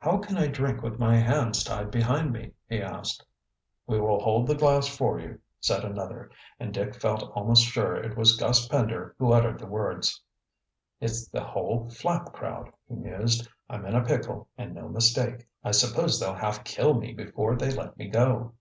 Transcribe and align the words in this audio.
"How 0.00 0.18
can 0.18 0.36
I 0.36 0.46
drink 0.46 0.82
with 0.82 0.98
my 0.98 1.16
hands 1.16 1.64
tied 1.64 1.90
behind 1.90 2.34
me?" 2.34 2.52
he 2.68 2.82
asked. 2.82 3.24
"We 3.86 3.98
will 3.98 4.20
hold 4.20 4.46
the 4.46 4.54
glass 4.54 4.86
for 4.94 5.18
you," 5.18 5.40
said 5.58 5.86
another, 5.86 6.30
and 6.60 6.74
Dick 6.74 6.94
felt 7.00 7.32
almost 7.34 7.64
sure 7.64 7.96
it 7.96 8.14
was 8.14 8.36
Gus 8.36 8.68
Pender 8.68 9.16
who 9.18 9.32
uttered 9.32 9.58
the 9.58 9.64
words. 9.64 10.20
"It's 11.00 11.28
the 11.28 11.40
whole 11.44 11.88
Flapp 11.88 12.30
crowd," 12.34 12.70
he 12.90 12.96
mused. 12.96 13.48
"I'm 13.70 13.86
in 13.86 13.96
a 13.96 14.04
pickle 14.04 14.50
and 14.58 14.74
no 14.74 14.86
mistake. 14.90 15.48
I 15.64 15.70
suppose 15.70 16.20
they'll 16.20 16.34
half 16.34 16.62
kill 16.62 16.92
me 16.92 17.14
before 17.14 17.56
they 17.56 17.70
let 17.70 17.96
me 17.96 18.08
go." 18.10 18.52